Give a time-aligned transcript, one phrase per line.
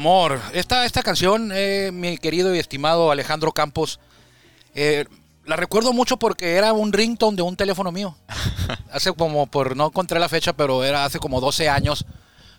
[0.00, 0.40] amor.
[0.54, 4.00] Esta, esta canción, eh, mi querido y estimado Alejandro Campos,
[4.74, 5.04] eh,
[5.44, 8.16] la recuerdo mucho porque era un ringtone de un teléfono mío.
[8.92, 12.06] hace como, por no encontré la fecha, pero era hace como 12 años,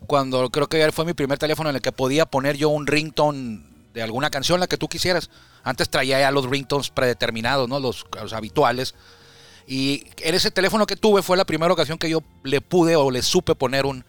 [0.06, 3.64] cuando creo que fue mi primer teléfono en el que podía poner yo un ringtone
[3.92, 5.32] de alguna canción, la que tú quisieras.
[5.64, 7.80] Antes traía ya los ringtones predeterminados, ¿no?
[7.80, 8.94] Los, los habituales.
[9.66, 13.10] Y en ese teléfono que tuve fue la primera ocasión que yo le pude o
[13.10, 14.06] le supe poner un,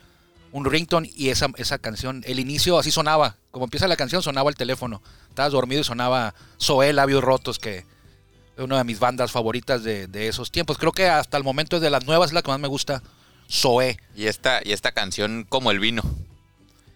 [0.53, 3.36] un ringtone y esa, esa canción, el inicio así sonaba.
[3.50, 5.03] Como empieza la canción, sonaba el teléfono.
[5.28, 10.06] Estabas dormido y sonaba Zoé, Labios Rotos, que es una de mis bandas favoritas de,
[10.06, 10.78] de esos tiempos.
[10.78, 13.03] Creo que hasta el momento de las nuevas es la que más me gusta,
[13.50, 13.98] Zoé.
[14.14, 16.03] Y esta, y esta canción como el vino.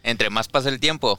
[0.03, 1.19] Entre más pasa el tiempo,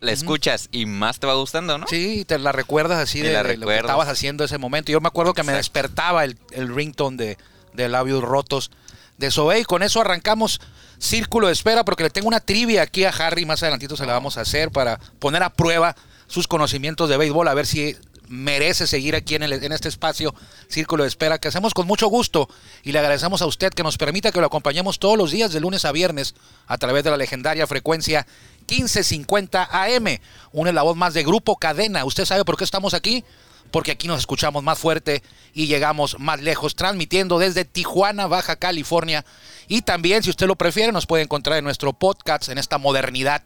[0.00, 1.86] la escuchas y más te va gustando, ¿no?
[1.86, 4.92] Sí, te la recuerdas así de, la de lo que estabas haciendo ese momento.
[4.92, 7.38] Yo me acuerdo que me despertaba el, el ringtone de,
[7.72, 8.70] de Labios Rotos
[9.18, 9.60] de Zoé.
[9.60, 10.60] Y con eso arrancamos
[11.04, 13.44] Círculo de Espera, porque le tengo una trivia aquí a Harry.
[13.44, 15.94] Más adelantito se la vamos a hacer para poner a prueba
[16.28, 17.94] sus conocimientos de béisbol, a ver si
[18.26, 20.34] merece seguir aquí en, el- este espacio
[20.68, 22.48] Círculo de Espera, que hacemos con mucho gusto.
[22.82, 25.60] Y le agradecemos a usted que nos permita que lo acompañemos todos los días, de
[25.60, 26.34] lunes a viernes,
[26.66, 28.26] a través de la legendaria frecuencia
[28.66, 30.18] 1550 AM.
[30.52, 32.06] Une la voz más de Grupo Cadena.
[32.06, 33.24] ¿Usted sabe por qué estamos aquí?
[33.70, 39.24] Porque aquí nos escuchamos más fuerte y llegamos más lejos, transmitiendo desde Tijuana, Baja California.
[39.66, 43.42] Y también, si usted lo prefiere, nos puede encontrar en nuestro podcast, en esta modernidad,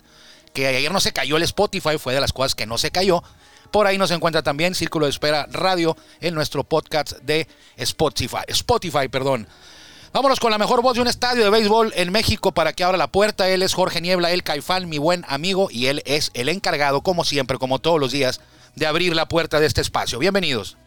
[0.53, 3.23] que ayer no se cayó el Spotify, fue de las cosas que no se cayó.
[3.71, 7.47] Por ahí nos encuentra también Círculo de Espera Radio en nuestro podcast de
[7.77, 8.45] Spotify.
[8.49, 9.47] Spotify, perdón.
[10.13, 12.97] Vámonos con la mejor voz de un estadio de béisbol en México para que abra
[12.97, 13.49] la puerta.
[13.51, 17.25] Él es Jorge Niebla, el Caifán, mi buen amigo, y él es el encargado, como
[17.25, 18.41] siempre, como todos los días,
[18.79, 20.19] de abrir la puerta de este espacio.
[20.19, 20.79] Bienvenidos.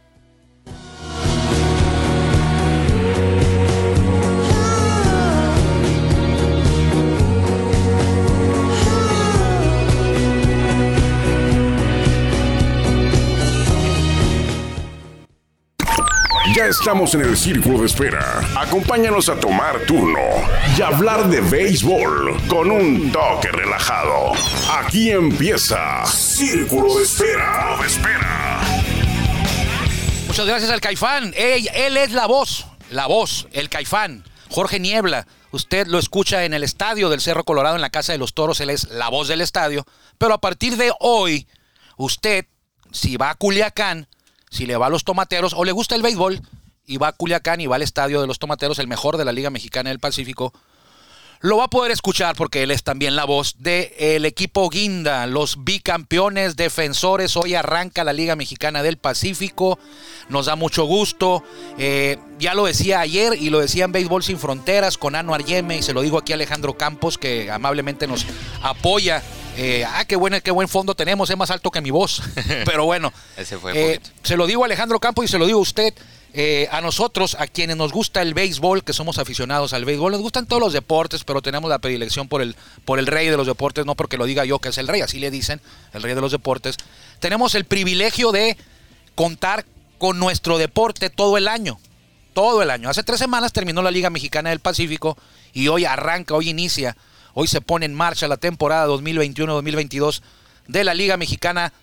[16.55, 18.41] Ya estamos en el círculo de espera.
[18.57, 20.19] Acompáñanos a tomar turno
[20.77, 24.33] y hablar de béisbol con un toque relajado.
[24.69, 27.77] Aquí empieza Círculo de Espera.
[27.79, 28.61] De espera.
[30.27, 31.33] Muchas gracias al Caifán.
[31.37, 34.25] Él, él es la voz, la voz, el Caifán.
[34.49, 35.27] Jorge Niebla.
[35.51, 38.59] Usted lo escucha en el estadio del Cerro Colorado, en la Casa de los Toros.
[38.59, 39.85] Él es la voz del estadio.
[40.17, 41.47] Pero a partir de hoy,
[41.95, 42.45] usted,
[42.91, 44.07] si va a Culiacán,
[44.51, 46.41] si le va a los tomateros o le gusta el béisbol
[46.85, 49.31] y va a Culiacán y va al estadio de los tomateros, el mejor de la
[49.31, 50.53] Liga Mexicana del Pacífico,
[51.43, 55.63] lo va a poder escuchar porque él es también la voz del equipo Guinda, los
[55.63, 57.35] bicampeones defensores.
[57.35, 59.79] Hoy arranca la Liga Mexicana del Pacífico.
[60.29, 61.43] Nos da mucho gusto.
[61.79, 65.77] Eh, ya lo decía ayer y lo decía en Béisbol Sin Fronteras con Anuar Yeme
[65.77, 68.27] y se lo digo aquí a Alejandro Campos que amablemente nos
[68.61, 69.23] apoya.
[69.57, 72.21] Eh, ah, qué buen, qué buen fondo tenemos, es más alto que mi voz.
[72.65, 75.59] Pero bueno, Ese fue eh, se lo digo a Alejandro Campos y se lo digo
[75.59, 75.93] a usted.
[76.33, 80.21] eh, a nosotros, a quienes nos gusta el béisbol, que somos aficionados al béisbol, nos
[80.21, 82.55] gustan todos los deportes, pero tenemos la predilección por el,
[82.85, 85.01] por el rey de los deportes, no porque lo diga yo que es el rey,
[85.01, 85.59] así le dicen,
[85.93, 86.77] el rey de los deportes.
[87.19, 88.55] Tenemos el privilegio de
[89.15, 89.65] contar
[89.97, 91.77] con nuestro deporte todo el año.
[92.33, 92.89] Todo el año.
[92.89, 95.17] Hace tres semanas terminó la Liga Mexicana del Pacífico
[95.51, 96.95] y hoy arranca, hoy inicia,
[97.33, 100.21] hoy se pone en marcha la temporada 2021-2022
[100.67, 101.73] de la Liga Mexicana.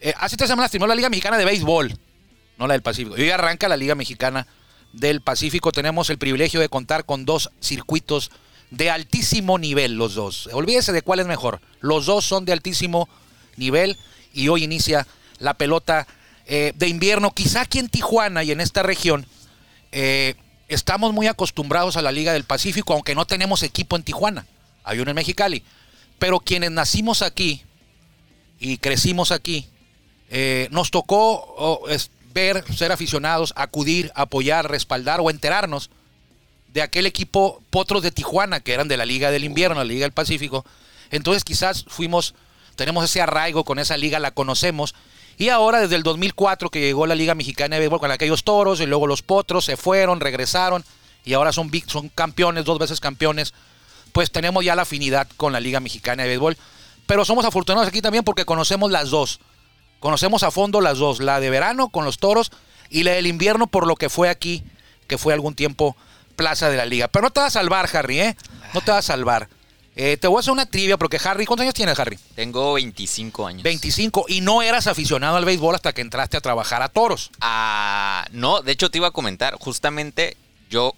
[0.00, 1.98] Eh, hace tres semanas terminó la Liga Mexicana de Béisbol,
[2.58, 3.16] no la del Pacífico.
[3.16, 4.46] Y hoy arranca la Liga Mexicana
[4.92, 5.72] del Pacífico.
[5.72, 8.30] Tenemos el privilegio de contar con dos circuitos
[8.70, 10.48] de altísimo nivel, los dos.
[10.52, 11.60] Olvídese de cuál es mejor.
[11.80, 13.08] Los dos son de altísimo
[13.56, 13.96] nivel
[14.32, 15.06] y hoy inicia
[15.38, 16.06] la pelota
[16.46, 17.30] eh, de invierno.
[17.32, 19.26] Quizá aquí en Tijuana y en esta región
[19.92, 20.34] eh,
[20.68, 24.46] estamos muy acostumbrados a la Liga del Pacífico, aunque no tenemos equipo en Tijuana.
[24.86, 25.62] Hay uno en Mexicali.
[26.18, 27.62] Pero quienes nacimos aquí
[28.58, 29.66] y crecimos aquí,
[30.30, 31.84] eh, nos tocó
[32.32, 35.90] ver, ser aficionados, acudir, apoyar, respaldar o enterarnos
[36.72, 40.04] de aquel equipo Potros de Tijuana, que eran de la Liga del Invierno, la Liga
[40.04, 40.64] del Pacífico.
[41.10, 42.34] Entonces quizás fuimos,
[42.76, 44.94] tenemos ese arraigo con esa liga, la conocemos.
[45.38, 48.80] Y ahora desde el 2004 que llegó la Liga Mexicana de Béisbol con aquellos toros
[48.80, 50.84] y luego los Potros se fueron, regresaron
[51.24, 53.52] y ahora son, son campeones, dos veces campeones,
[54.12, 56.56] pues tenemos ya la afinidad con la Liga Mexicana de Béisbol.
[57.06, 59.40] Pero somos afortunados aquí también porque conocemos las dos.
[60.00, 62.50] Conocemos a fondo las dos, la de verano con los toros
[62.90, 64.64] y la del invierno por lo que fue aquí,
[65.06, 65.96] que fue algún tiempo
[66.34, 67.08] plaza de la liga.
[67.08, 68.36] Pero no te vas a salvar, Harry, ¿eh?
[68.74, 69.48] No te vas a salvar.
[69.98, 72.18] Eh, te voy a hacer una trivia porque Harry, ¿cuántos años tienes, Harry?
[72.34, 73.62] Tengo 25 años.
[73.62, 77.30] 25 y no eras aficionado al béisbol hasta que entraste a trabajar a toros.
[77.40, 80.36] Ah, no, de hecho te iba a comentar, justamente
[80.68, 80.94] yo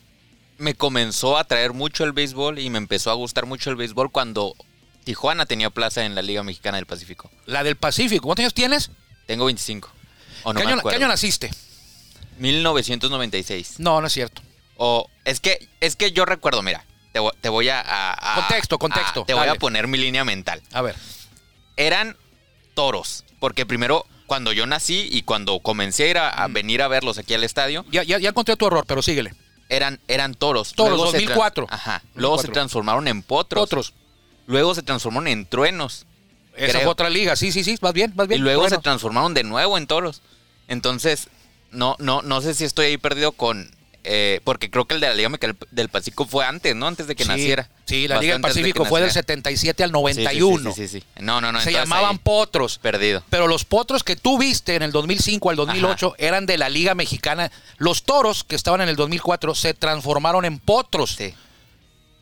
[0.59, 4.11] me comenzó a traer mucho el béisbol y me empezó a gustar mucho el béisbol
[4.11, 4.55] cuando
[5.05, 7.31] Tijuana tenía plaza en la Liga Mexicana del Pacífico.
[7.47, 8.25] La del Pacífico.
[8.27, 8.91] ¿Cuántos años tienes?
[9.27, 9.91] Tengo 25.
[10.45, 10.99] O no ¿Qué, año, qué acuerdo.
[10.99, 11.51] año naciste?
[12.39, 13.77] 1996.
[13.81, 14.43] No, no es cierto.
[14.77, 19.23] O es que es que yo recuerdo, mira, te, vo- te voy a, Contexto, contexto,
[19.23, 20.63] a- te voy a poner mi línea mental.
[20.73, 20.95] A ver.
[21.77, 22.17] Eran
[22.75, 26.53] toros, porque primero cuando yo nací y cuando comencé a, ir a- a Mm.
[26.53, 29.35] venir a verlos aquí al estadio, Ya, ya, ya encontré tu error, pero síguele.
[29.69, 30.73] Eran, eran toros.
[30.75, 31.67] Toros, Luego se tran- 2004.
[31.71, 32.03] Ajá.
[32.15, 32.53] Luego se 2004.
[32.53, 33.65] transformaron en potros.
[33.65, 33.95] Otros.
[34.47, 36.07] Luego se transformaron en truenos.
[36.57, 36.83] Esa Creo.
[36.83, 37.37] fue otra liga.
[37.37, 37.77] Sí, sí, sí.
[37.81, 38.43] Vas bien, Y bien.
[38.43, 38.77] luego Bueno.
[38.77, 40.23] se transformaron de nuevo en toros.
[40.67, 41.29] Entonces,
[41.71, 43.71] no, no, no sé si estoy ahí perdido con.
[44.11, 45.31] Eh, porque creo que el de la Liga
[45.71, 46.87] del Pacífico fue antes, ¿no?
[46.87, 47.69] Antes de que Sí, naciera.
[47.85, 49.27] Sí, la Liga del de Pacífico fue del naciera.
[49.27, 50.73] 77 al Sí, sí, 91.
[50.73, 51.23] Sí, sí, sí, sí.
[51.23, 51.61] No, no, no.
[51.61, 52.79] Se llamaban ahí, potros.
[52.79, 53.23] Perdido.
[53.29, 56.95] Pero los potros que tú viste en el 2005 al 2008 eran de la Liga
[56.95, 57.53] Mexicana.
[57.77, 61.35] Los toros que estaban en el 2004 se transformaron en potros Sí.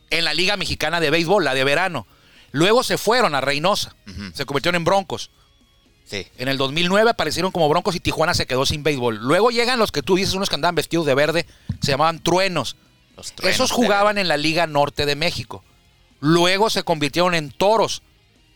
[0.09, 2.05] en la Liga Mexicana de Béisbol, la de verano.
[2.51, 3.95] Luego se fueron a Reynosa.
[4.33, 5.31] Se convirtieron en broncos.
[6.09, 6.25] Sí.
[6.37, 9.17] En el 2009 aparecieron como broncos y Tijuana se quedó sin béisbol.
[9.17, 11.45] Luego llegan los que tú dices, unos que andaban vestidos de verde,
[11.81, 12.77] se llamaban truenos.
[13.17, 15.63] Los truenos Esos jugaban en la Liga Norte de México.
[16.19, 18.01] Luego se convirtieron en toros,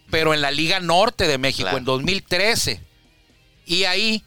[0.09, 1.77] pero en la Liga Norte de México Claro.
[1.77, 2.81] en 2013.
[3.65, 4.23] Y ahí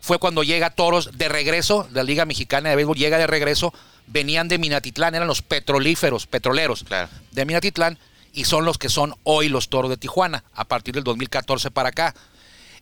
[0.00, 3.72] fue cuando llega Toros de regreso, la Liga Mexicana de Béisbol llega de regreso,
[4.06, 7.08] venían de Minatitlán, eran los petrolíferos, petroleros Claro.
[7.32, 7.98] de Minatitlán
[8.32, 11.88] y son los que son hoy los Toros de Tijuana, a partir del 2014 para
[11.90, 12.14] acá.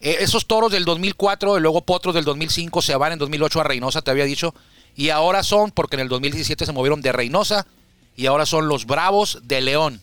[0.04, 3.64] Eh, esos Toros del 2004 y luego Potros del 2005 se van en 2008 a
[3.64, 4.54] Reynosa, te había dicho,
[4.94, 7.66] y ahora son, porque en el 2017 se movieron de Reynosa,
[8.14, 10.00] y ahora son los Bravos de León.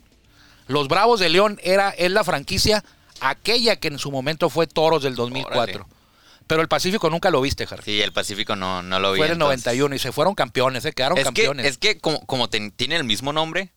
[0.68, 2.84] Los Bravos de León era, es la franquicia
[3.20, 5.62] aquella que en su momento fue Toros del 2004.
[5.62, 5.96] Órale.
[6.48, 7.84] Pero el Pacífico nunca lo viste, Harry.
[7.86, 9.18] Sí, el Pacífico no, no lo vi.
[9.20, 9.66] fue en el entonces.
[9.66, 11.66] 91 y se fueron campeones, se quedaron Es que, campeones.
[11.68, 13.72] es que como, como ten- tiene el mismo nombre,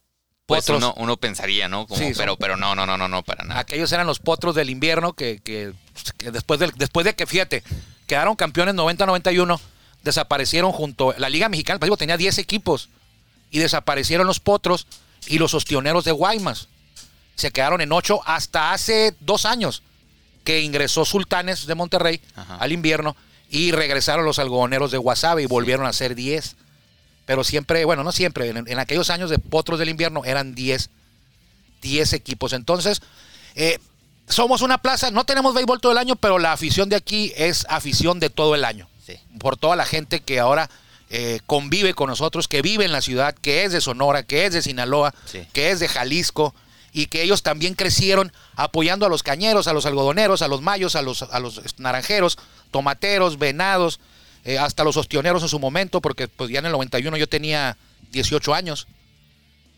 [0.46, 1.86] pues uno, uno pensaría, ¿no?
[1.86, 3.60] Como, Sí, son- pero, pero no, no, no, no, no, para nada.
[3.60, 5.83] Aquellos eran los potros del invierno que, que- que
[6.32, 7.62] después, del, después de que, fíjate,
[8.06, 9.60] quedaron campeones 90-91,
[10.02, 11.14] desaparecieron junto.
[11.18, 12.88] La Liga Mexicana del Pacífico tenía 10 equipos
[13.50, 14.86] y desaparecieron los potros
[15.26, 16.68] y los ostioneros de Guaymas.
[17.36, 19.82] Se quedaron en 8 hasta hace dos años
[20.44, 22.56] que ingresó Sultanes de Monterrey Ajá.
[22.56, 23.16] al invierno
[23.50, 26.56] y regresaron los algodoneros de Guasave y volvieron a ser 10.
[27.26, 30.90] Pero siempre, bueno, no siempre, en, en aquellos años de potros del invierno eran 10
[31.84, 32.52] 10 equipos.
[32.52, 33.00] Entonces,
[33.54, 33.78] eh,
[34.28, 37.66] somos una plaza, no tenemos béisbol todo el año, pero la afición de aquí es
[37.68, 38.88] afición de todo el año.
[39.04, 39.18] Sí.
[39.38, 40.70] Por toda la gente que ahora
[41.10, 44.52] eh, convive con nosotros, que vive en la ciudad, que es de Sonora, que es
[44.52, 45.46] de Sinaloa, Sí.
[45.52, 46.54] que es de Jalisco,
[46.92, 50.94] y que ellos también crecieron apoyando a los cañeros, a los algodoneros, a los mayos,
[50.96, 52.38] a los, a los naranjeros,
[52.70, 54.00] tomateros, venados,
[54.44, 57.76] eh, hasta los ostioneros en su momento, porque pues ya en el 91 yo tenía
[58.12, 58.86] 18 años.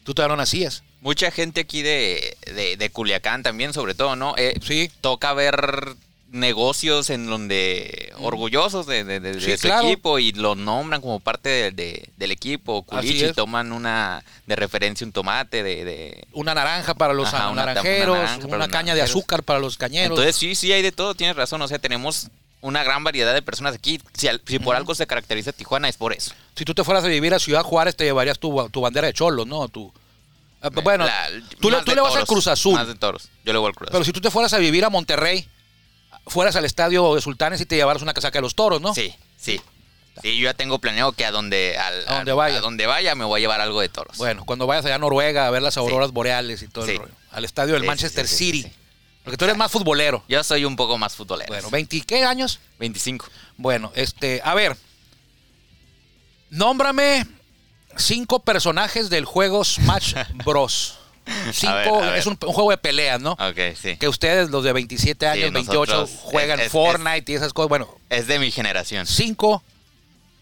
[0.06, 0.82] Tú todavía no nacías.
[1.02, 4.34] Mucha gente aquí de, de, de Culiacán también, sobre todo, ¿no?
[4.38, 4.90] Eh, Sí.
[5.02, 5.84] Toca ver
[6.30, 9.86] negocios en donde orgullosos de, de- de- de Sí, su claro.
[9.86, 12.82] equipo y lo nombran como parte de- de- del equipo.
[12.82, 18.48] Culichi toman una de referencia un tomate de, una naranja para los Ajá, naranjeros, una
[18.58, 20.10] naranja caña de azúcar para los cañeros.
[20.18, 21.62] Entonces sí, sí hay de todo, tienes razón.
[21.62, 22.28] O sea, tenemos
[22.66, 24.00] una gran variedad de personas aquí.
[24.46, 26.32] Si, por algo se caracteriza Tijuana es por eso.
[26.54, 29.12] si tú te fueras a vivir a Ciudad Juárez, te llevarías tu, tu bandera de
[29.14, 29.68] cholos, ¿no?
[29.68, 29.92] Tu,
[30.62, 31.28] Ah, bueno, La-
[31.60, 32.74] tú, le, tú le vas al Cruz Azul.
[32.74, 33.28] Más de toros.
[33.44, 34.06] Yo le voy al Cruz Pero Azul.
[34.06, 35.46] si tú te fueras a vivir a Monterrey,
[36.26, 38.94] fueras al estadio de Sultanes y te llevaras una casaca de los toros, ¿no?
[38.94, 39.60] Sí, sí.
[40.22, 42.56] Sí, yo ya tengo planeado que a donde, al- A donde al- vaya.
[42.56, 44.16] a donde vaya me voy a llevar algo de toros.
[44.16, 46.96] Bueno, cuando vayas allá a Noruega a ver las auroras boreales y todo el Sí.
[46.96, 47.12] rollo.
[47.32, 48.72] Al estadio del Sí, Manchester City.
[49.26, 50.22] Porque tú eres más futbolero.
[50.28, 51.48] Yo soy un poco más futbolero.
[51.52, 52.60] Bueno, ¿20 qué años?
[52.78, 53.26] 25.
[53.56, 54.76] Bueno, este, a ver.
[56.50, 57.26] Nómbrame
[57.96, 60.14] cinco personajes del juego Smash
[60.44, 60.98] Bros.
[61.52, 62.18] Cinco, A ver, a ver.
[62.20, 63.32] es un, un juego de peleas, ¿no?
[63.32, 63.96] Ok, sí.
[63.96, 67.52] Que ustedes, los de 27 años, Sí, 28, nosotros, juegan es- es- Fortnite y esas
[67.52, 67.68] cosas.
[67.68, 69.06] Bueno, Es de mi generación.
[69.08, 69.60] cinco.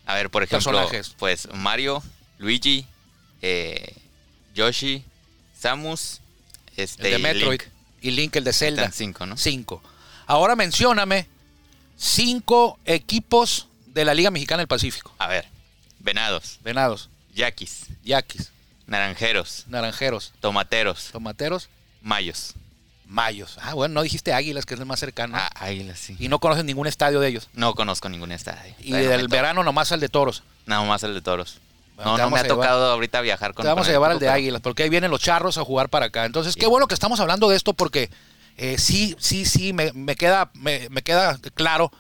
[0.05, 1.15] A ver, por ejemplo, Personajes.
[1.19, 2.03] pues Mario,
[2.37, 2.85] Luigi,
[3.41, 3.95] eh,
[4.55, 5.03] Yoshi,
[5.59, 6.21] Samus,
[6.77, 7.74] este, El de y Metroid Link.
[8.05, 8.83] Y Link, el de Zelda.
[8.83, 9.37] Están cinco, ¿no?
[9.37, 9.83] Cinco.
[10.27, 11.27] Ahora mencióname
[11.97, 15.15] cinco equipos de la Liga Mexicana del Pacífico.
[15.19, 15.47] A ver,
[16.01, 18.51] Venados, Venados, Yaquis, Yaquis,
[18.87, 21.71] Naranjeros, Naranjeros, Tomateros, Tomateros,
[22.03, 22.55] Mayos.
[23.07, 23.59] Mayos.
[23.61, 25.37] Ah, bueno, no dijiste Águilas, que es el más cercano.
[25.37, 26.17] Ah, Águilas, sí.
[26.19, 27.49] Y no conoces ningún estadio de ellos.
[27.53, 28.75] No conozco ningún estadio.
[28.81, 30.43] Y del verano nomás al de Toros.
[30.67, 31.59] Nada más el de toros.
[31.97, 34.19] Bueno, no, no me ha llevar- tocado ahorita viajar con Te vamos a llevar al
[34.19, 36.25] de Águilas, porque ahí vienen los charros a jugar para acá.
[36.25, 38.11] Entonces, qué bueno que estamos hablando de esto, porque
[38.57, 41.93] eh, sí, sí, sí, me, me queda, me, me queda claro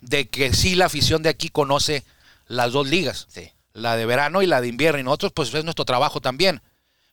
[0.00, 2.02] de que sí la afición de aquí conoce
[2.46, 3.26] las dos ligas.
[3.30, 3.50] Sí.
[3.74, 4.98] La de verano y la de invierno.
[5.00, 6.60] Y nosotros, pues es nuestro trabajo también.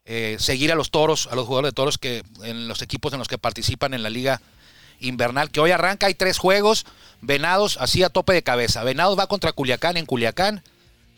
[0.05, 3.19] eh, seguir a los toros, a los jugadores de toros que en los equipos en
[3.19, 4.41] los que participan en la liga
[5.01, 6.85] invernal, que hoy arranca, hay tres juegos,
[7.21, 8.83] Venados así a tope de cabeza.
[8.83, 10.63] Venados va contra Culiacán en Culiacán,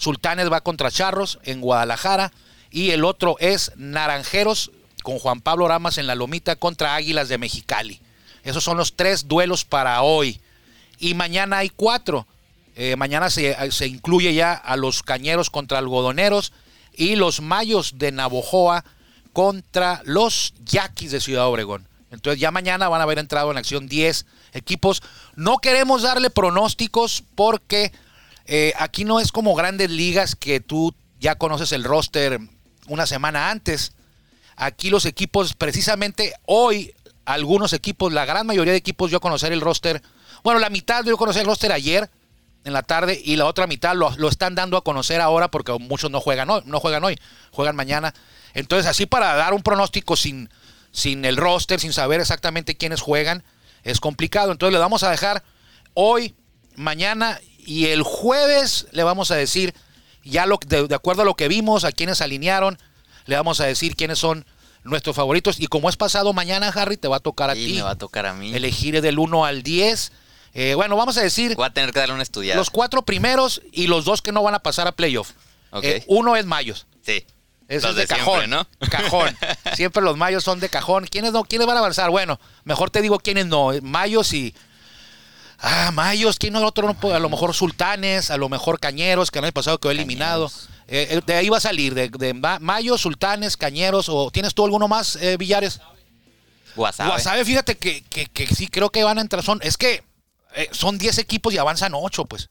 [0.01, 2.31] Sultanes va contra Charros en Guadalajara
[2.72, 4.72] y el otro es Naranjeros
[5.03, 8.01] con Juan Pablo Ramas en la Lomita contra Águilas de Mexicali.
[8.43, 10.41] Esos son los tres duelos para hoy.
[10.98, 12.25] Y mañana hay cuatro.
[12.75, 16.51] Eh, mañana se, se incluye ya a los Cañeros contra Algodoneros
[16.96, 18.84] y los Mayos de Navojoa
[19.34, 21.88] contra los Yaquis de Ciudad Obregón.
[22.10, 25.03] Entonces ya mañana van a haber entrado en acción 10 equipos.
[25.36, 27.91] No queremos darle pronósticos porque
[28.53, 32.38] eh, aquí no es como grandes ligas que tú ya conoces el roster
[32.88, 33.93] una semana antes.
[34.58, 36.93] Aquí los equipos, precisamente hoy,
[37.24, 40.01] algunos equipos, la gran mayoría de equipos, yo conocer el roster.
[40.43, 42.10] Bueno, la mitad yo conocí el roster ayer
[42.65, 45.72] en la tarde y la otra mitad lo, lo están dando a conocer ahora porque
[45.79, 47.17] muchos no juegan hoy, no juegan hoy,
[47.51, 48.13] juegan mañana.
[48.53, 50.50] Entonces, así para dar un pronóstico sin,
[50.91, 53.46] sin el roster, sin saber exactamente quiénes juegan,
[53.84, 54.51] es complicado.
[54.51, 55.41] Entonces le vamos a dejar
[55.93, 56.36] hoy,
[56.75, 59.74] mañana y el jueves le vamos a decir,
[60.24, 62.77] ya lo, de, de acuerdo a lo que vimos, a quienes alinearon,
[63.25, 64.46] le vamos a decir quiénes son
[64.84, 65.60] nuestros favoritos.
[65.60, 67.91] Y como es pasado mañana, Harry, te va a tocar a Y ti me va
[67.91, 68.53] a tocar a mí.
[68.53, 70.12] elegir del 1 al 10.
[70.53, 72.58] Eh, bueno, vamos a decir Voy a tener que darle una estudiada.
[72.60, 75.32] los cuatro primeros y los dos que no van a pasar a playoff.
[75.72, 75.84] Ok.
[75.86, 76.88] Eh, uno es Mayos.
[77.06, 77.25] Sí.
[77.70, 78.39] Los es de, de cajón.
[78.41, 78.68] siempre, ¿no?
[78.89, 79.38] Cajón.
[79.75, 81.08] Siempre los Mayos son de cajón.
[81.10, 81.46] ¿Quiénes no?
[81.46, 82.10] ¿Quiénes van a avanzar?
[82.10, 83.70] Bueno, mejor te digo quiénes no.
[83.82, 84.53] Mayos y.
[85.63, 86.65] Ah, Mayos, ¿quién no?
[86.65, 87.13] Otro no?
[87.13, 90.51] A lo mejor Sultanes, a lo mejor Cañeros, que el año pasado quedó eliminado.
[90.88, 94.53] Eh, eh, de ahí va a salir, de, de Ma- Mayos, Sultanes, Cañeros, o ¿tienes
[94.56, 95.80] tú alguno más, eh, Villares?
[96.75, 97.10] Guasave.
[97.12, 99.44] Guasave, fíjate que, que- que sí creo que van a entrar.
[99.44, 100.03] Son, es que
[100.56, 102.50] eh, son 10 equipos y avanzan 8, pues.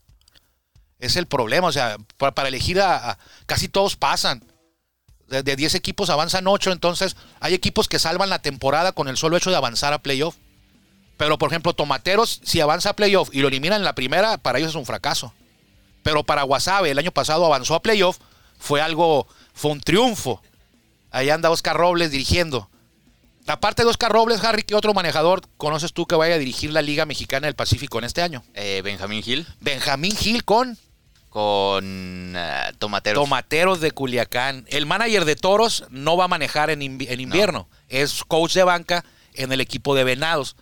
[1.01, 1.67] Es el problema.
[1.69, 4.45] O sea, para, para elegir a, a- Casi todos pasan.
[5.29, 6.71] De, de 10 equipos avanzan 8.
[6.73, 10.37] Entonces, hay equipos que salvan la temporada con el solo hecho de avanzar a playoff.
[11.21, 14.59] Pero, por ejemplo, Tomateros, si avanza a playoff y lo eliminan en la primera, para
[14.59, 15.35] ellos es un fracaso.
[16.03, 18.17] Pero para Guasave, el año pasado avanzó a playoff,
[18.59, 20.41] fue algo, fue un triunfo.
[21.11, 22.71] Ahí anda Oscar Robles dirigiendo.
[23.47, 26.81] Aparte de Oscar Robles, Harry, ¿qué otro manejador conoces tú que vaya a dirigir la
[26.81, 28.43] Liga Mexicana del Pacífico en este año?
[28.55, 30.79] Eh, Benjamín Gil Benjamín Gil con
[31.29, 33.25] con eh, Tomateros.
[33.25, 34.65] Tomateros de Culiacán.
[34.69, 37.69] El manager de Toros no va a manejar en, en invierno.
[37.91, 40.57] Es coach de banca en el equipo de Venados,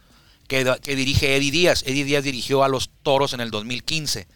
[0.48, 1.84] que, que dirige Eddie Díaz.
[1.86, 4.26] Eddie Díaz dirigió a los Toros en el 2015.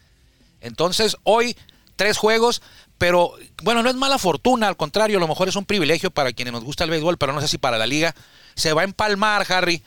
[0.61, 1.57] Entonces, hoy,
[1.97, 2.63] tres juegos,
[2.99, 3.33] pero
[3.65, 6.53] bueno, no es mala fortuna, al contrario, a lo mejor es un privilegio para quienes
[6.53, 8.15] nos gusta el béisbol, pero no sé si para la liga.
[8.55, 9.83] Se va a empalmar, Harry,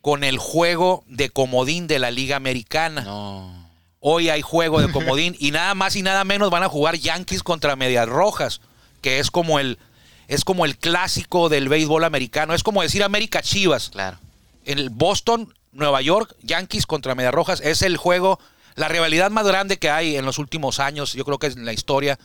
[0.00, 3.02] con el juego de comodín de la Liga Americana.
[3.02, 3.68] No.
[4.00, 7.42] Hoy hay juego de comodín y nada más y nada menos van a jugar Yankees
[7.42, 8.60] contra Medias Rojas,
[9.00, 9.78] que es como el
[10.26, 13.90] es como el clásico del béisbol americano, es como decir América Chivas.
[13.90, 14.18] Claro.
[14.64, 18.38] En el Boston, Nueva York, Yankees contra Medias Rojas es el juego,
[18.76, 21.64] la rivalidad más grande que hay en los últimos años, yo creo que es en
[21.66, 22.18] la historia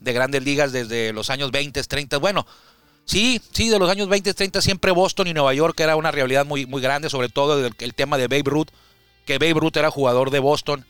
[0.00, 2.46] de Grandes Ligas desde los años 20, 30, bueno,
[3.06, 6.46] Sí, sí, de los años 20, 30 siempre Boston y Nueva York era una rivalidad
[6.46, 8.68] muy, muy grande, sobre todo el, el tema de Babe Ruth,
[9.26, 10.86] que Babe Ruth era jugador de Boston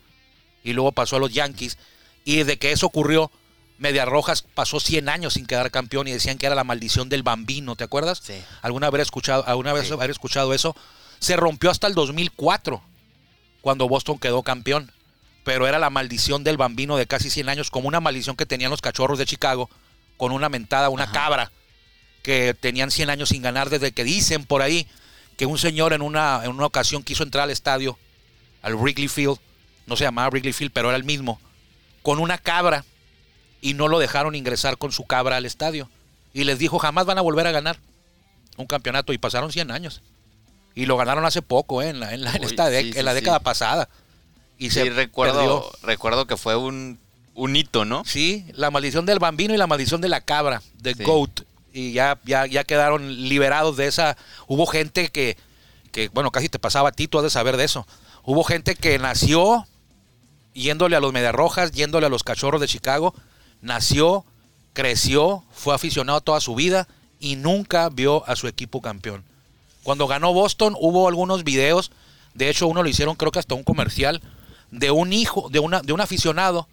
[0.63, 1.79] y luego pasó a los Yankees.
[2.25, 3.31] Y desde que eso ocurrió,
[3.79, 7.23] Medias Rojas pasó 100 años sin quedar campeón y decían que era la maldición del
[7.23, 8.21] bambino, ¿te acuerdas?
[8.23, 8.35] Sí.
[8.61, 9.93] ¿Alguna vez, escuchado, alguna vez Sí.
[9.95, 10.77] haber escuchado eso?
[11.21, 12.83] Se rompió hasta el 2004,
[13.61, 14.91] cuando Boston quedó campeón.
[15.45, 18.71] Pero era la maldición del bambino de casi 100 años, como una maldición que tenían
[18.71, 19.71] los cachorros de Chicago,
[20.17, 21.13] con una mentada, una Ajá.
[21.13, 21.53] cabra,
[22.23, 24.87] que tenían 100 años sin ganar desde que dicen por ahí
[25.39, 27.99] que un señor en una, en una ocasión quiso entrar al estadio,
[28.61, 29.39] al Wrigley Field,
[29.87, 31.41] no se llamaba Wrigley Field, pero era el mismo,
[32.03, 32.85] con una cabra
[33.61, 35.89] y no lo dejaron ingresar con su cabra al estadio.
[36.33, 37.79] Y les dijo, jamás van a volver a ganar
[38.57, 39.13] un campeonato.
[39.13, 40.03] Y pasaron 100 años.
[40.75, 41.89] Y lo ganaron hace poco, ¿eh?
[41.91, 43.17] en, la, en, la, en Uy, esta dec- sí, sí, en la sí.
[43.17, 43.89] década pasada.
[44.59, 45.71] Y se recuerdo, perdió.
[45.83, 46.99] recuerdo que fue un,
[47.35, 48.05] un hito, ¿no?
[48.05, 50.95] Sí, la maldición del bambino y la maldición de la cabra, de.
[50.95, 51.41] Goat.
[51.73, 54.17] Y ya, ya, ya quedaron liberados de esa.
[54.49, 55.37] Hubo gente que,
[55.93, 57.87] que, bueno, casi te pasaba a ti, tú has de saber de eso.
[58.25, 59.67] Hubo gente que nació
[60.53, 63.15] yéndole a los Mediarrojas, yéndole a los Cachorros de Chicago.
[63.63, 64.25] Nació,
[64.73, 69.25] creció, fue aficionado toda su vida y nunca vio a su equipo campeón.
[69.83, 71.91] Cuando ganó Boston hubo algunos videos,
[72.35, 74.21] de hecho uno lo hicieron creo que hasta un comercial,
[74.71, 76.69] de un hijo, de, una, de un aficionado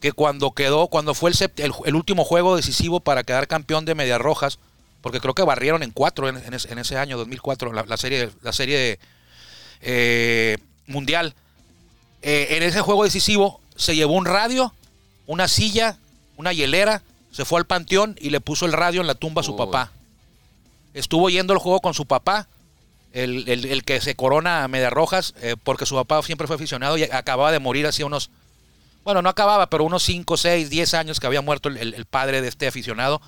[0.00, 3.94] que cuando quedó, cuando fue el, el, el último juego decisivo para quedar campeón de
[3.94, 4.58] Medias Rojas,
[5.00, 7.96] porque creo que barrieron en cuatro en, en ese, en ese año, 2004, la, la
[7.96, 8.98] serie, la serie
[9.80, 11.34] eh, mundial.
[12.22, 14.72] Eh, en ese juego decisivo se llevó un radio,
[15.26, 15.98] una silla,
[16.36, 19.44] una hielera, se fue al panteón y le puso el radio en la tumba a
[19.44, 19.58] su Uy.
[19.58, 19.92] papá.
[20.94, 22.48] Estuvo yendo el juego con su papá,
[23.12, 26.56] el, el- el que se corona a Medias Rojas, eh, porque su papá siempre fue
[26.56, 28.30] aficionado y acababa de morir hacía unos,
[29.04, 32.40] bueno, no acababa, pero unos 5, 6, 10 años que había muerto el, el- padre
[32.40, 33.20] de este aficionado.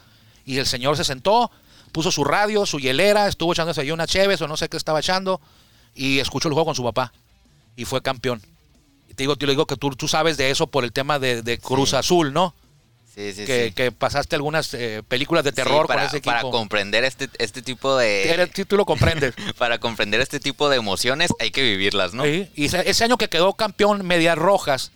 [0.44, 1.50] Y el señor se sentó,
[1.92, 5.00] puso su radio, su hielera, estuvo echándose ahí una cheves o no sé qué estaba
[5.00, 5.40] echando,
[5.94, 7.12] y escuchó el juego con su papá.
[7.76, 8.40] Y fue campeón.
[9.10, 11.42] Y te digo, te digo que tú, tú sabes de eso por el tema de,
[11.42, 11.96] de Cruz Sí.
[11.96, 12.54] Azul, ¿no?
[13.16, 13.72] Sí, sí, que, sí.
[13.72, 16.50] que pasaste algunas eh, películas de terror para, con ese para equipo.
[16.50, 18.50] comprender este, este tipo de...
[18.54, 19.34] Sí, tú lo comprendes.
[19.58, 22.24] Para comprender este tipo de emociones hay que vivirlas, ¿no?
[22.24, 24.92] Sí, Y ese, ese año que quedó campeón Medias Rojas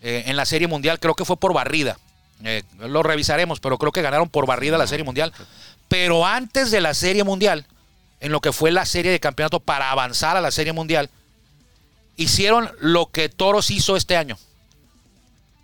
[0.00, 1.98] eh, en la Serie Mundial, creo que fue por barrida.
[2.42, 5.34] Eh, lo revisaremos, pero creo que ganaron por barrida la Serie Mundial.
[5.88, 7.66] Pero antes de la Serie Mundial,
[8.20, 11.10] en lo que fue la serie de campeonato para avanzar a la Serie Mundial,
[12.16, 14.38] hicieron lo que Toros hizo este año.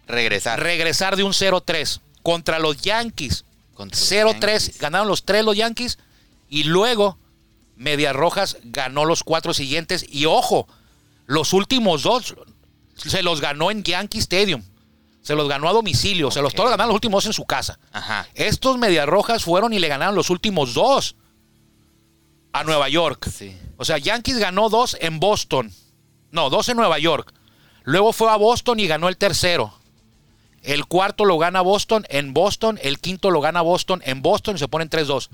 [0.09, 0.61] Regresar.
[0.61, 3.45] Regresar de un 0-3 contra los Yankees.
[3.75, 4.79] Contra los 0-3, Yankees.
[4.79, 5.99] ganaron los tres los Yankees
[6.49, 7.19] y luego
[7.77, 10.67] Medias Rojas ganó los cuatro siguientes y ojo,
[11.27, 12.35] los últimos dos
[12.97, 14.63] se los ganó en Yankee Stadium.
[15.23, 17.79] Se los ganó a domicilio, se los todos ganaron los últimos dos en su casa.
[17.93, 18.27] Ajá.
[18.35, 21.17] Estos Medias Rojas fueron y le ganaron los últimos dos
[22.53, 23.29] a Nueva York.
[23.31, 23.55] Sí.
[23.77, 25.73] O sea, Yankees ganó dos en Boston.
[26.31, 27.33] No, dos en Nueva York.
[27.85, 29.75] Luego fue a Boston y ganó el tercero.
[30.69, 32.79] El cuarto lo gana Boston en Boston.
[32.83, 35.31] El quinto lo gana Boston en Boston y se ponen 3-2.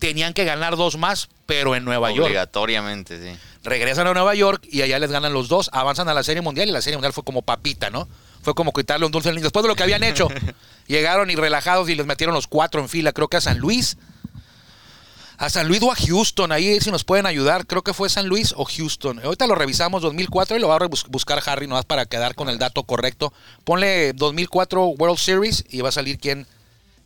[0.00, 2.26] Tenían que ganar dos más, pero en Nueva York.
[2.26, 3.38] Obligatoriamente, sí.
[3.62, 5.70] Regresan a Nueva York y allá les ganan los dos.
[5.72, 8.08] Avanzan a la Serie Mundial y la Serie Mundial fue como papita, ¿no?
[8.42, 9.44] Fue como quitarle un dulce al niño.
[9.44, 10.26] Después de lo que habían hecho,
[10.88, 13.12] llegaron y relajados y les metieron los cuatro en fila.
[13.12, 13.96] Creo que a San Luis.
[15.36, 18.26] A San Luis o a Houston, ahí si nos pueden ayudar, creo que fue San
[18.28, 19.18] Luis o Houston.
[19.24, 22.58] Ahorita lo revisamos 2004 y lo va a buscar Harry nomás para quedar con el
[22.58, 23.32] dato correcto.
[23.64, 26.46] Ponle 2004 World Series y va a salir quién,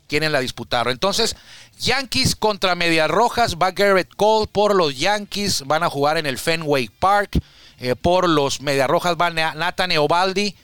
[0.08, 0.92] quieren la disputaron.
[0.92, 1.36] Entonces,
[1.80, 6.38] Yankees contra Medias Rojas, va Garrett Cole por los Yankees, van a jugar en el
[6.38, 7.38] Fenway Park.
[7.80, 10.54] Eh, por los Medias Rojas va Na- Nathan Eovaldi.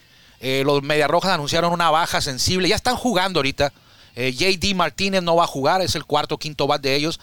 [0.41, 3.73] Eh, los Medias Rojas anunciaron una baja sensible, ya están jugando ahorita.
[4.17, 7.19] Eh, JD Martínez no va a jugar, es el cuarto quinto bat de ellos,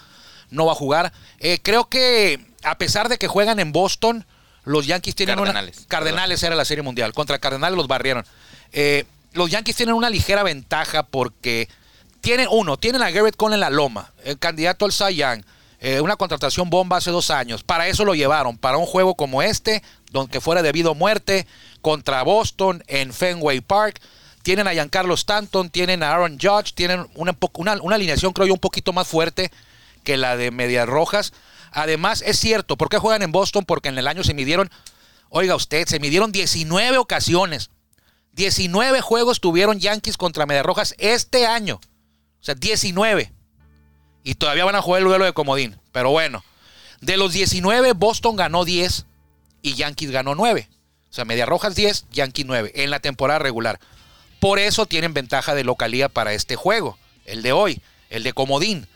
[0.52, 1.12] no va a jugar.
[1.40, 4.26] Eh, creo que a pesar de que juegan en Boston,
[4.64, 5.88] los Yankees tienen Cardenales, una...
[5.88, 8.26] Cardenales era la Serie Mundial, contra Cardenales los barrieron.
[8.72, 11.68] Eh, los Yankees tienen una ligera ventaja porque
[12.20, 15.44] tienen, uno, tienen a Garrett Cole en la loma, el candidato al Cy Young,
[15.80, 17.64] eh, una contratación bomba hace dos años.
[17.64, 21.48] Para eso lo llevaron, para un juego como este, donde fuera debido a muerte,
[21.82, 24.00] contra Boston en Fenway Park.
[24.44, 28.54] Tienen a Giancarlo Stanton, tienen a Aaron Judge, tienen una, una, una alineación, creo yo,
[28.54, 29.52] un poquito más fuerte
[30.04, 31.34] que la de Medias Rojas.
[31.72, 33.66] Además, es cierto, ¿por qué juegan en Boston?
[33.66, 34.70] Porque en el año se midieron,
[35.30, 37.70] oiga usted, se midieron 19 ocasiones.
[38.34, 41.80] 19 juegos tuvieron Yankees contra Medias Rojas este año.
[42.40, 43.32] O sea, 19.
[44.24, 45.80] Y todavía van a jugar el duelo de comodín.
[45.92, 46.44] Pero bueno,
[47.02, 49.06] de los 19, Boston ganó 10
[49.62, 50.70] y Yankees ganó 9.
[51.10, 53.80] O sea, Medias Rojas 10, Yankees 9 en la temporada regular.
[54.40, 58.88] Por eso tienen ventaja de localía para este juego, el de hoy, el de comodín.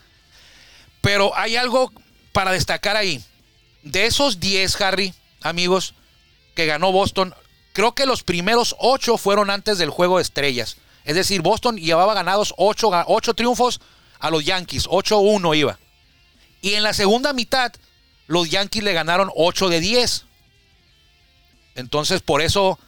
[1.06, 1.92] Pero hay algo
[2.32, 3.22] para destacar ahí.
[3.84, 5.94] De esos 10, Harry, amigos,
[6.56, 7.32] que ganó Boston,
[7.72, 10.78] creo que los primeros 8 fueron antes del juego de estrellas.
[11.04, 12.90] Es decir, Boston llevaba ganados 8,
[13.36, 13.80] triunfos
[14.18, 15.78] a los Yankees, 8-1 iba.
[16.60, 17.72] Y en la segunda mitad,
[18.26, 20.24] los Yankees le ganaron 8 de 10.
[21.76, 22.80] Entonces, por eso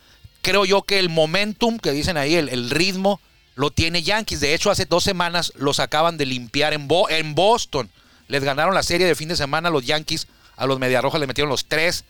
[0.42, 3.20] creo yo que el momentum que dicen ahí, el, el ritmo,
[3.54, 4.40] lo tiene Yankees.
[4.40, 7.88] De hecho, hace dos semanas los acaban de limpiar en, Bo- en Boston.
[8.28, 10.28] Les ganaron la serie de fin de semana los Yankees.
[10.56, 12.04] A los Mediarrojas le metieron los tres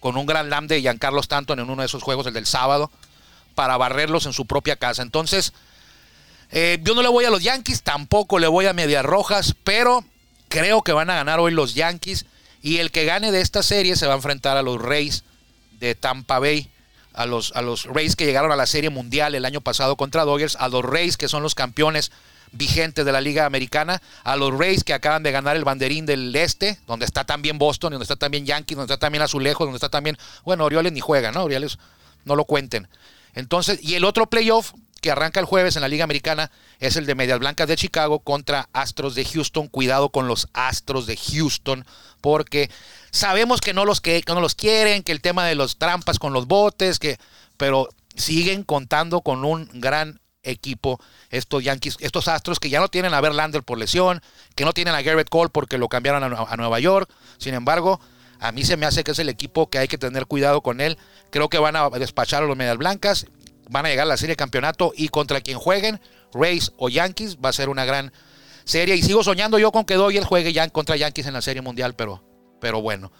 [0.00, 2.90] con un gran lam de Giancarlo Stanton en uno de esos juegos, el del sábado,
[3.54, 5.02] para barrerlos en su propia casa.
[5.02, 5.52] Entonces,
[6.50, 10.04] eh, yo no le voy a los Yankees, tampoco le voy a Medias Rojas, pero
[10.48, 12.26] creo que van a ganar hoy los Yankees.
[12.62, 15.24] Y el que gane de esta serie se va a enfrentar a los Rays
[15.80, 16.70] de Tampa Bay,
[17.12, 20.24] a los, a los Rays que llegaron a la Serie Mundial el año pasado contra
[20.24, 22.12] Dodgers, a los Rays que son los campeones
[22.52, 26.34] vigentes de la Liga Americana, a los Rays que acaban de ganar el banderín del
[26.34, 29.88] Este, donde está también Boston, donde está también Yankees, donde está también Azulejos, donde está
[29.88, 31.44] también, bueno, Orioles ni juega, ¿no?
[31.44, 31.78] Orioles
[32.24, 32.88] no lo cuenten.
[33.34, 37.06] Entonces, y el otro playoff que arranca el jueves en la Liga Americana es el
[37.06, 39.68] de Medias Blancas de Chicago contra Astros de Houston.
[39.68, 41.86] Cuidado con los Astros de Houston,
[42.20, 42.70] porque
[43.10, 46.18] sabemos que no los, que, que no los quieren, que el tema de los trampas
[46.18, 47.18] con los botes, que,
[47.56, 53.14] pero siguen contando con un gran equipo estos Yankees, estos Astros que ya no tienen
[53.14, 54.22] a Verlander por lesión,
[54.54, 57.10] que no tienen a Garrett Cole porque lo cambiaron a, a Nueva York.
[57.38, 58.00] Sin embargo,
[58.40, 60.80] a mí se me hace que es el equipo que hay que tener cuidado con
[60.80, 60.98] él.
[61.30, 63.26] Creo que van a despachar a los Medias Blancas,
[63.68, 66.00] van a llegar a la serie de campeonato y contra quien jueguen,
[66.32, 68.12] Rays o Yankees, va a ser una gran
[68.64, 68.96] serie.
[68.96, 71.94] Y sigo soñando yo con que Doyle juegue ya contra Yankees en la serie mundial,
[71.94, 72.22] pero,
[72.60, 73.12] pero bueno.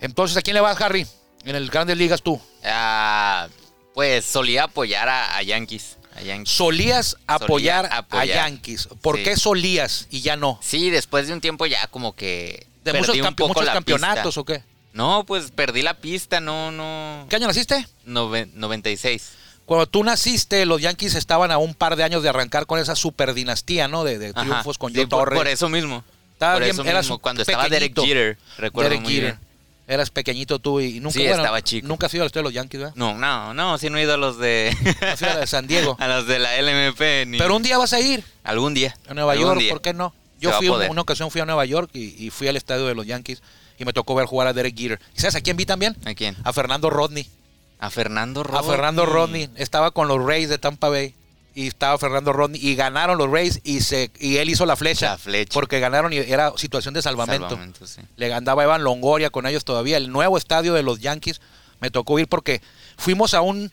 [0.00, 1.06] Entonces, ¿a quién le vas, Harry?
[1.44, 2.40] En el Grandes Ligas tú.
[2.64, 3.48] Ah,
[3.94, 5.97] pues solía apoyar a, a Yankees.
[6.18, 6.54] A Yankees.
[6.54, 8.22] Solías apoyar, apoyar.
[8.22, 8.88] a Yankees.
[9.00, 9.22] ¿Por Sí.
[9.24, 10.58] qué solías y ya no?
[10.62, 13.64] Sí, después de un tiempo ya como que ¿De perdí muchos, un campe- poco muchos
[13.66, 14.40] la campeonatos pista.
[14.40, 14.62] o qué?
[14.92, 17.26] No, pues perdí la pista, no, no.
[17.28, 17.86] ¿Qué año naciste?
[18.06, 19.32] Nove- 96.
[19.64, 22.96] Cuando tú naciste, los Yankees estaban a un par de años de arrancar con esa
[22.96, 24.02] super dinastía, ¿no?
[24.02, 24.40] De, de Ajá.
[24.40, 25.36] triunfos con Sí, Joe por, Torre.
[25.36, 26.02] por eso mismo.
[26.32, 27.18] Estaba por bien- eso mismo.
[27.18, 28.02] Cuando estaba Derek pequeñito.
[28.06, 29.36] Jeter, recuerdo Derek muy Jeter.
[29.36, 29.47] bien.
[29.88, 31.88] Eras pequeñito tú y nunca Sí, estaba chico.
[31.88, 32.94] Nunca has ido al estadio de los Yankees, ¿verdad?
[32.94, 34.70] No, no, no, sí no he ido a los de...
[35.00, 35.96] A de San Diego.
[36.00, 37.00] a los de la LMP.
[37.26, 37.38] Ni...
[37.38, 38.94] Pero un día vas a ir Algún día.
[39.08, 39.72] a Nueva algún York, día.
[39.72, 40.14] ¿por qué no?
[40.40, 42.86] Yo a fui un- una ocasión fui a Nueva York y, y fui al estadio
[42.86, 43.42] de los Yankees
[43.78, 45.00] y me tocó ver jugar a Derek Jeter.
[45.16, 45.96] ¿Y sabes a quién vi también?
[46.04, 46.36] ¿A quién?
[46.44, 47.26] A Fernando Rodney.
[47.80, 48.60] A Fernando Rodney.
[48.60, 49.48] A Fernando Rodney.
[49.56, 51.14] Estaba con los Rays de Tampa Bay.
[51.58, 52.60] Y estaba Fernando Rodney.
[52.64, 53.60] Y ganaron los Rays.
[53.64, 55.10] Y se y él hizo la flecha.
[55.10, 55.52] La flecha.
[55.52, 57.48] Porque ganaron y era situación de salvamento.
[57.48, 58.00] Salvamento, sí.
[58.14, 59.96] Le andaba Evan Longoria con ellos todavía.
[59.96, 61.40] El nuevo estadio de los Yankees.
[61.80, 62.62] Me tocó ir porque
[62.96, 63.72] fuimos a un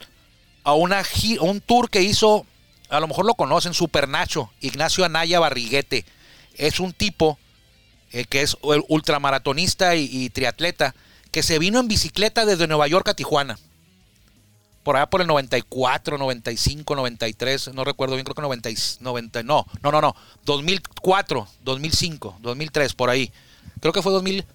[0.64, 2.48] a una a un tour que hizo,
[2.90, 6.06] a lo mejor lo conocen, Super Nacho, Ignacio Anaya Barriguete.
[6.56, 7.38] Es un tipo
[8.12, 10.96] eh, que es ultramaratonista y, y triatleta
[11.30, 13.60] que se vino en bicicleta desde Nueva York a Tijuana.
[14.86, 19.42] Por allá por el 94, 95, 93, no recuerdo bien, creo que 90, y- 90
[19.44, 23.32] no, no, no, no, 2004, 2005, 2003, por ahí.
[23.82, 24.46] Creo que fue 2000,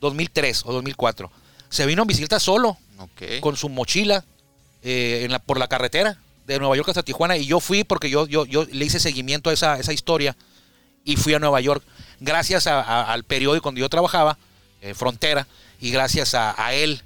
[0.00, 1.30] 2003 o 2004.
[1.70, 2.76] Se vino en bicicleta solo,
[3.40, 4.24] con su mochila
[4.82, 8.10] eh, en la, por la carretera de Nueva York hasta Tijuana y yo fui porque
[8.10, 10.36] yo, yo, yo le hice seguimiento a esa, esa historia
[11.04, 11.82] y fui a Nueva York
[12.20, 14.38] gracias a- a- al periódico donde yo trabajaba,
[14.82, 15.46] eh, Frontera,
[15.80, 17.02] y gracias a, a él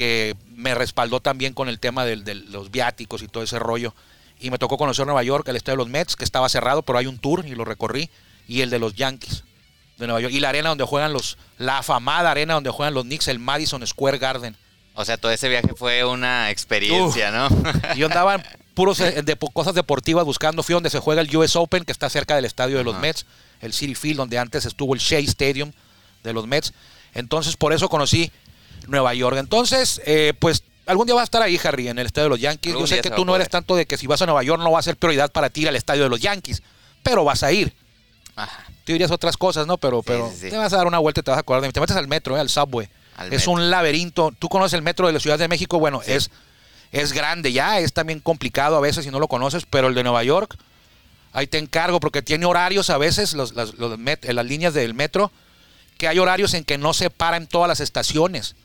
[0.00, 3.94] que me respaldó también con el tema de, los viáticos y todo ese rollo.
[4.38, 6.98] Y me tocó conocer Nueva York, el estadio de los Mets, que estaba cerrado, pero
[6.98, 8.08] hay un tour y lo recorrí,
[8.48, 9.44] y el de los Yankees
[9.98, 13.04] de Nueva York, y la arena donde juegan los, la afamada arena donde juegan los
[13.04, 14.56] Knicks, el Madison Square Garden.
[14.94, 17.50] O sea, todo ese viaje fue una experiencia, ¿no?
[17.94, 20.62] Yo andaba en puros eh, de, cosas deportivas buscando.
[20.62, 22.98] Fui donde se juega el US Open, que está cerca del estadio de los.
[22.98, 23.26] Mets,
[23.60, 25.72] el City Field, donde antes estuvo el Shea Stadium
[26.22, 26.72] de los Mets.
[27.12, 28.32] Entonces, por eso conocí
[28.90, 29.36] Nueva York.
[29.38, 32.40] Entonces, eh, pues algún día vas a estar ahí, Harry, en el estadio de los
[32.40, 32.72] Yankees.
[32.72, 34.60] Algún Yo sé que tú no eres tanto de que si vas a Nueva York
[34.62, 36.62] no va a ser prioridad para ti ir al estadio de los Yankees,
[37.02, 37.74] pero vas a ir.
[38.36, 38.64] Ajá.
[38.84, 39.76] Tú dirías otras cosas, ¿no?
[39.78, 40.50] Pero, pero sí, sí.
[40.50, 41.72] te vas a dar una vuelta y te vas a acordar de mí.
[41.72, 42.88] Te metes al metro, eh, al subway.
[43.16, 43.52] Al es metro.
[43.52, 44.32] un laberinto.
[44.38, 45.78] Tú conoces el metro de la Ciudad de México.
[45.78, 46.30] Bueno, es,
[46.90, 50.02] es grande ya, es también complicado a veces si no lo conoces, pero el de
[50.02, 50.56] Nueva York,
[51.32, 54.94] ahí te encargo porque tiene horarios a veces, los, las, los met- las líneas del
[54.94, 55.30] metro,
[55.98, 58.56] que hay horarios en que no se paran todas las estaciones.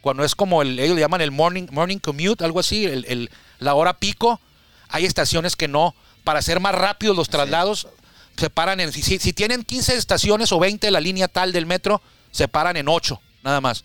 [0.00, 3.30] Cuando es como el, ellos le llaman el morning, morning commute, algo así, el, el-
[3.58, 4.40] la hora pico,
[4.88, 7.88] hay estaciones que no, para hacer más rápidos los traslados,
[8.36, 12.00] se paran en, si, si- tienen 15 estaciones o 20 la línea tal del metro,
[12.30, 13.84] se paran en 8, nada más,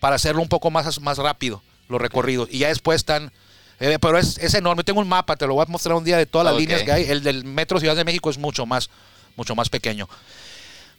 [0.00, 2.48] para hacerlo un poco más, más rápido, los recorridos.
[2.50, 3.30] Y ya después están,
[3.80, 6.16] eh, pero es, es enorme, tengo un mapa, te lo voy a mostrar un día
[6.16, 8.88] de todas las líneas que hay, el del metro Ciudad de México es mucho más,
[9.36, 10.08] mucho más pequeño.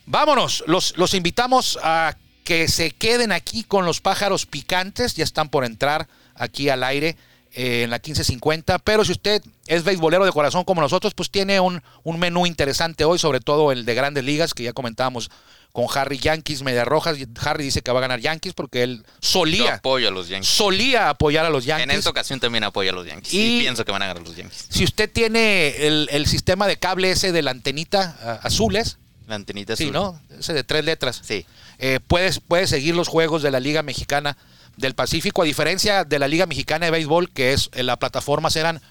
[0.06, 5.50] Vámonos, los, los invitamos a que se queden aquí con los pájaros picantes, ya están
[5.50, 7.16] por entrar aquí al aire
[7.54, 11.60] eh, en la 1550, pero si usted es beisbolero de corazón como nosotros, pues tiene
[11.60, 15.30] un, un menú interesante hoy, sobre todo el de grandes ligas, que ya comentábamos
[15.72, 19.76] con Harry Yankees, Media Rojas, Harry dice que va a ganar Yankees porque él solía,
[19.76, 20.48] apoyo a los Yankees.
[20.50, 21.98] solía apoyar a los En Yankees.
[21.98, 23.34] esta ocasión también apoyo a los Yankees.
[23.34, 24.66] Y- Y, pienso que van a ganar los Yankees.
[24.70, 29.76] Si usted tiene el, el sistema de cable ese de la antenita azules, La antenita
[29.76, 29.94] sí, azul.
[29.94, 30.22] ¿no?
[30.38, 31.22] Ese de tres letras.
[31.24, 31.44] Sí.
[31.80, 34.38] Eh, puedes, puedes seguir los juegos de la Liga Mexicana
[34.78, 38.82] del Pacífico, a diferencia de la Liga Mexicana de Béisbol, que es la plataforma eran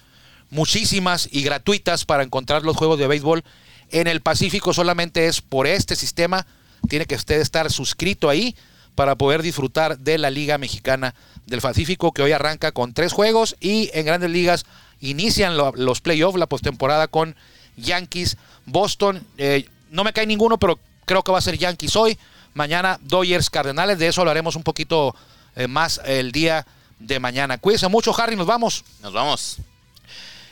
[0.49, 3.43] muchísimas y gratuitas para encontrar los juegos de béisbol.
[3.91, 6.45] En el Pacífico solamente es por este sistema,
[6.89, 8.55] tiene que usted estar suscrito ahí
[8.95, 11.15] para poder disfrutar de la Liga Mexicana
[11.47, 14.65] del Pacífico, que hoy arranca con tres juegos y en grandes ligas
[14.99, 17.35] inician lo- los playoffs, la postemporada con
[17.75, 19.25] Yankees, Boston.
[19.37, 22.17] eh, no me cae ninguno, pero creo que va a ser Yankees hoy.
[22.53, 25.15] Mañana Dodgers Cardenales, de eso hablaremos un poquito
[25.55, 26.65] eh, más el día
[26.99, 27.57] de mañana.
[27.57, 28.83] Cuídense mucho, Harry, nos vamos.
[29.01, 29.57] Nos vamos.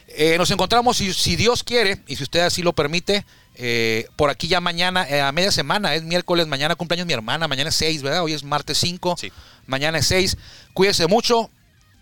[0.07, 4.29] Eh, nos encontramos, si, si Dios quiere, y si usted así lo permite, eh, por
[4.29, 8.01] aquí ya mañana, a media semana, es miércoles, mañana cumpleaños mi hermana, mañana es 6,
[8.01, 8.23] ¿verdad?
[8.23, 9.31] Hoy es martes 5, Sí.
[9.67, 10.37] mañana es 6.
[10.73, 11.49] Cuídese mucho,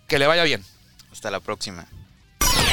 [0.08, 0.64] que le vaya bien.
[1.12, 1.86] Hasta la próxima.